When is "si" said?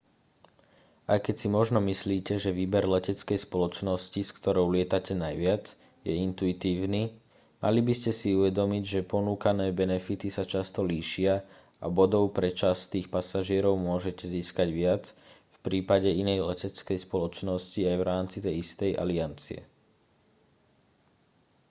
1.41-1.45, 8.19-8.29